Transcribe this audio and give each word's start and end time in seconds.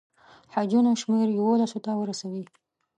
حجونو 0.53 0.91
شمېر 1.01 1.27
یوولسو 1.39 1.79
ته 1.85 1.91
ورسوي. 2.01 2.43